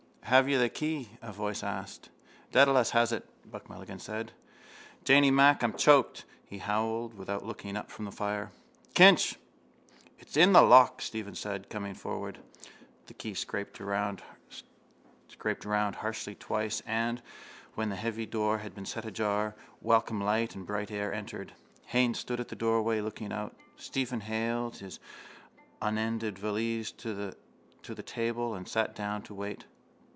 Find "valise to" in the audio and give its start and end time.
26.39-27.35